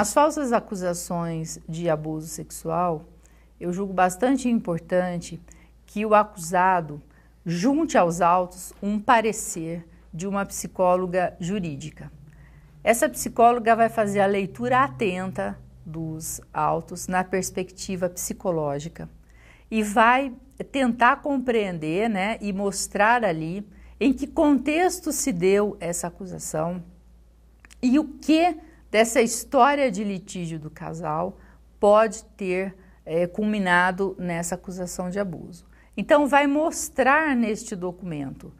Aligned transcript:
Nas 0.00 0.14
falsas 0.14 0.50
acusações 0.50 1.58
de 1.68 1.90
abuso 1.90 2.26
sexual, 2.26 3.04
eu 3.60 3.70
julgo 3.70 3.92
bastante 3.92 4.48
importante 4.48 5.38
que 5.84 6.06
o 6.06 6.14
acusado 6.14 7.02
junte 7.44 7.98
aos 7.98 8.22
autos 8.22 8.72
um 8.82 8.98
parecer 8.98 9.86
de 10.10 10.26
uma 10.26 10.46
psicóloga 10.46 11.36
jurídica. 11.38 12.10
Essa 12.82 13.10
psicóloga 13.10 13.76
vai 13.76 13.90
fazer 13.90 14.20
a 14.20 14.26
leitura 14.26 14.84
atenta 14.84 15.58
dos 15.84 16.40
autos 16.50 17.06
na 17.06 17.22
perspectiva 17.22 18.08
psicológica 18.08 19.06
e 19.70 19.82
vai 19.82 20.32
tentar 20.72 21.16
compreender 21.16 22.08
né, 22.08 22.38
e 22.40 22.54
mostrar 22.54 23.22
ali 23.22 23.68
em 24.00 24.14
que 24.14 24.26
contexto 24.26 25.12
se 25.12 25.30
deu 25.30 25.76
essa 25.78 26.06
acusação 26.06 26.82
e 27.82 27.98
o 27.98 28.04
que 28.04 28.69
dessa 28.90 29.20
história 29.20 29.90
de 29.90 30.02
litígio 30.02 30.58
do 30.58 30.70
casal 30.70 31.38
pode 31.78 32.24
ter 32.36 32.74
é, 33.06 33.26
culminado 33.26 34.14
nessa 34.18 34.54
acusação 34.54 35.08
de 35.08 35.18
abuso. 35.18 35.64
Então, 35.96 36.26
vai 36.26 36.46
mostrar 36.46 37.34
neste 37.34 37.74
documento 37.74 38.52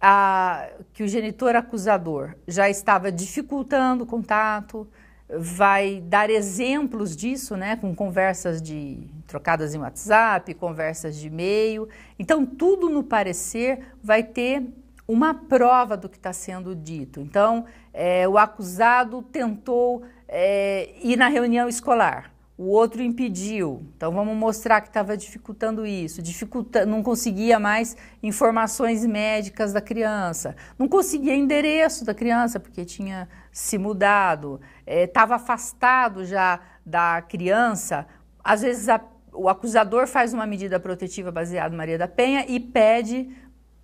a, 0.00 0.68
que 0.92 1.02
o 1.02 1.08
genitor 1.08 1.56
acusador 1.56 2.34
já 2.46 2.68
estava 2.68 3.10
dificultando 3.10 4.04
o 4.04 4.06
contato, 4.06 4.86
vai 5.28 6.02
dar 6.06 6.30
exemplos 6.30 7.14
disso, 7.14 7.56
né, 7.56 7.76
com 7.76 7.94
conversas 7.94 8.62
de 8.62 8.98
trocadas 9.26 9.74
em 9.74 9.78
WhatsApp, 9.78 10.54
conversas 10.54 11.16
de 11.16 11.26
e-mail. 11.26 11.88
Então, 12.18 12.46
tudo 12.46 12.88
no 12.88 13.04
parecer 13.04 13.92
vai 14.02 14.22
ter 14.22 14.62
uma 15.08 15.32
prova 15.32 15.96
do 15.96 16.08
que 16.08 16.18
está 16.18 16.32
sendo 16.32 16.76
dito. 16.76 17.20
Então, 17.20 17.64
é, 17.92 18.28
o 18.28 18.38
acusado 18.38 19.22
tentou 19.22 20.04
é, 20.28 20.90
ir 21.02 21.16
na 21.16 21.28
reunião 21.28 21.68
escolar 21.68 22.30
o 22.58 22.64
outro 22.64 23.00
impediu. 23.00 23.86
Então 23.96 24.10
vamos 24.10 24.36
mostrar 24.36 24.80
que 24.80 24.88
estava 24.88 25.16
dificultando 25.16 25.86
isso, 25.86 26.20
dificulta, 26.20 26.84
não 26.84 27.04
conseguia 27.04 27.60
mais 27.60 27.96
informações 28.20 29.06
médicas 29.06 29.72
da 29.72 29.80
criança, 29.80 30.56
não 30.76 30.88
conseguia 30.88 31.36
endereço 31.36 32.04
da 32.04 32.12
criança 32.12 32.58
porque 32.58 32.84
tinha 32.84 33.28
se 33.52 33.78
mudado, 33.78 34.60
estava 34.84 35.34
é, 35.34 35.36
afastado 35.36 36.24
já 36.24 36.58
da 36.84 37.22
criança. 37.22 38.04
Às 38.42 38.62
vezes 38.62 38.88
a, 38.88 39.00
o 39.32 39.48
acusador 39.48 40.08
faz 40.08 40.34
uma 40.34 40.46
medida 40.46 40.80
protetiva 40.80 41.30
baseada 41.30 41.72
em 41.72 41.78
Maria 41.78 41.96
da 41.96 42.08
Penha 42.08 42.44
e 42.48 42.58
pede 42.58 43.30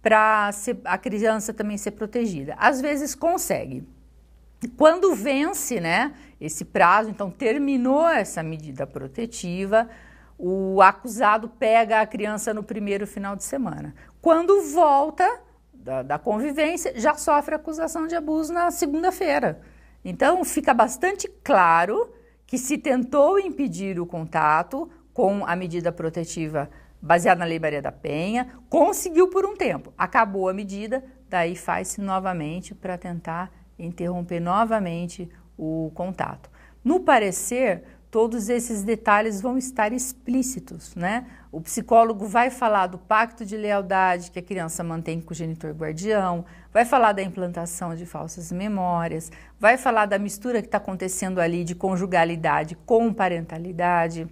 para 0.05 0.51
a 0.85 0.99
criança 0.99 1.55
também 1.55 1.79
ser 1.79 1.93
protegida. 1.93 2.55
Às 2.59 2.79
vezes 2.79 3.15
consegue. 3.15 3.89
Quando 4.77 5.15
vence, 5.15 5.81
né, 5.81 6.15
esse 6.39 6.63
prazo, 6.63 7.09
então 7.09 7.31
terminou 7.31 8.07
essa 8.07 8.43
medida 8.43 8.87
protetiva, 8.87 9.89
o 10.39 10.83
acusado 10.83 11.49
pega 11.49 12.03
a 12.03 12.07
criança 12.07 12.53
no 12.53 12.63
primeiro 12.63 13.07
final 13.07 13.35
de 13.35 13.45
semana. 13.45 13.95
Quando 14.21 14.63
volta 14.63 15.41
da, 15.73 16.03
da 16.03 16.19
convivência, 16.19 16.93
já 17.01 17.15
sofre 17.15 17.55
acusação 17.55 18.07
de 18.07 18.15
abuso 18.15 18.53
na 18.53 18.71
segunda-feira. 18.71 19.63
Então 20.05 20.45
fica 20.45 20.75
bastante 20.75 21.27
claro 21.43 22.13
que 22.47 22.59
se 22.59 22.77
tentou 22.77 23.39
impedir 23.39 23.99
o 23.99 24.05
contato 24.05 24.91
com 25.15 25.47
a 25.47 25.57
medida 25.57 25.91
protetiva 25.91 26.69
baseada 27.05 27.41
na 27.41 27.45
Lei 27.45 27.59
Maria 27.59 27.83
da 27.83 27.93
Penha, 27.93 28.49
conseguiu 28.71 29.29
por 29.29 29.45
um 29.45 29.55
tempo, 29.55 29.93
acabou 29.97 30.49
a 30.49 30.55
medida, 30.55 31.05
daí 31.29 31.55
faz-se 31.55 32.01
novamente 32.01 32.75
para 32.75 32.97
tentar 32.97 33.53
interromper 33.79 34.41
novamente 34.41 35.29
o 35.57 35.93
contato. 35.95 36.51
No 36.83 37.01
parecer, 37.01 37.83
todos 38.11 38.49
esses 38.49 38.83
detalhes 38.83 39.43
vão 39.43 39.59
estar 39.59 39.93
explícitos, 39.93 40.95
né? 40.95 41.27
O 41.53 41.61
psicólogo 41.61 42.27
vai 42.27 42.49
falar 42.49 42.87
do 42.87 42.97
pacto 42.97 43.45
de 43.45 43.57
lealdade 43.57 44.31
que 44.31 44.39
a 44.39 44.43
criança 44.43 44.83
mantém 44.83 45.21
com 45.21 45.33
o 45.33 45.37
genitor 45.37 45.73
guardião, 45.73 46.47
vai 46.73 46.87
falar 46.87 47.13
da 47.13 47.23
implantação 47.23 47.95
de 47.95 48.07
falsas 48.07 48.51
memórias, 48.51 49.31
vai 49.61 49.77
falar 49.77 50.07
da 50.07 50.19
mistura 50.19 50.63
que 50.63 50.69
está 50.69 50.79
acontecendo 50.79 51.39
ali 51.39 51.65
de 51.65 51.75
conjugalidade 51.75 52.77
com 52.87 53.13
parentalidade, 53.13 54.27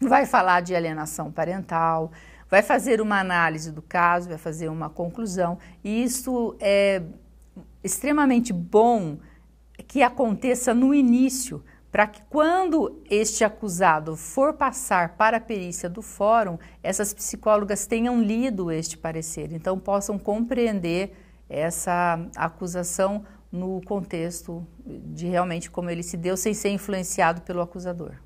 vai 0.00 0.26
falar 0.26 0.60
de 0.60 0.74
alienação 0.74 1.30
parental, 1.30 2.10
vai 2.48 2.62
fazer 2.62 3.00
uma 3.00 3.18
análise 3.18 3.72
do 3.72 3.82
caso, 3.82 4.28
vai 4.28 4.38
fazer 4.38 4.68
uma 4.68 4.88
conclusão, 4.88 5.58
e 5.82 6.02
isso 6.02 6.56
é 6.60 7.02
extremamente 7.82 8.52
bom 8.52 9.18
que 9.86 10.02
aconteça 10.02 10.74
no 10.74 10.94
início, 10.94 11.62
para 11.90 12.06
que 12.06 12.20
quando 12.28 13.00
este 13.08 13.42
acusado 13.42 14.16
for 14.16 14.52
passar 14.52 15.16
para 15.16 15.38
a 15.38 15.40
perícia 15.40 15.88
do 15.88 16.02
fórum, 16.02 16.58
essas 16.82 17.14
psicólogas 17.14 17.86
tenham 17.86 18.20
lido 18.20 18.70
este 18.70 18.98
parecer, 18.98 19.52
então 19.52 19.78
possam 19.78 20.18
compreender 20.18 21.16
essa 21.48 22.18
acusação 22.36 23.24
no 23.50 23.80
contexto 23.82 24.66
de 24.84 25.26
realmente 25.26 25.70
como 25.70 25.88
ele 25.88 26.02
se 26.02 26.16
deu, 26.16 26.36
sem 26.36 26.52
ser 26.52 26.70
influenciado 26.70 27.40
pelo 27.42 27.62
acusador. 27.62 28.16